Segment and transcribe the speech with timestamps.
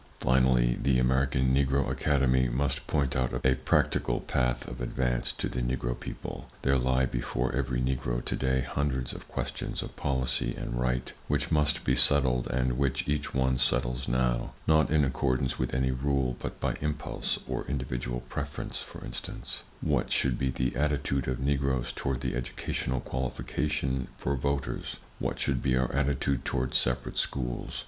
[0.19, 5.61] Finally, the American Negro Academy must point out a practical path of advance to the
[5.61, 11.13] Negro people; there lie before every Negro today hundreds of questions of policy and right
[11.29, 15.71] which[Pg 14] must be settled and which each one settles now, not in accordance with
[15.71, 21.27] any rule, but by impulse or individual preference; for instance: What should be the attitude
[21.27, 24.97] of Negroes toward the educational qualification for voters?
[25.19, 27.79] What should be our attitude toward separate schools?